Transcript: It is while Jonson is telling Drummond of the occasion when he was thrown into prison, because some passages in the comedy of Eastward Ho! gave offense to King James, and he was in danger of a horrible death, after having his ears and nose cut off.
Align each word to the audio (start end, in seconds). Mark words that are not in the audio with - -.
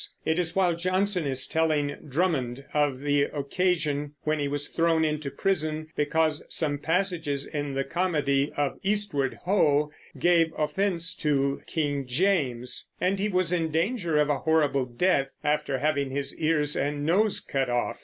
It 0.25 0.39
is 0.39 0.55
while 0.55 0.73
Jonson 0.75 1.27
is 1.27 1.45
telling 1.45 1.95
Drummond 2.09 2.65
of 2.73 3.01
the 3.01 3.21
occasion 3.25 4.13
when 4.23 4.39
he 4.39 4.47
was 4.47 4.69
thrown 4.69 5.05
into 5.05 5.29
prison, 5.29 5.89
because 5.95 6.43
some 6.49 6.79
passages 6.79 7.45
in 7.45 7.75
the 7.75 7.83
comedy 7.83 8.51
of 8.57 8.79
Eastward 8.81 9.35
Ho! 9.45 9.91
gave 10.17 10.53
offense 10.57 11.13
to 11.17 11.61
King 11.67 12.07
James, 12.07 12.89
and 12.99 13.19
he 13.19 13.29
was 13.29 13.53
in 13.53 13.69
danger 13.69 14.17
of 14.17 14.27
a 14.31 14.39
horrible 14.39 14.85
death, 14.85 15.37
after 15.43 15.77
having 15.77 16.09
his 16.09 16.35
ears 16.39 16.75
and 16.75 17.05
nose 17.05 17.39
cut 17.39 17.69
off. 17.69 17.99